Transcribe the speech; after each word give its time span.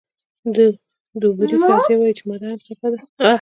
د 0.55 0.57
دوبروی 1.21 1.57
فرضیه 1.69 1.97
وایي 1.97 2.13
چې 2.17 2.23
ماده 2.29 2.47
هم 2.51 2.59
څپه 2.65 2.87
ده. 2.93 2.97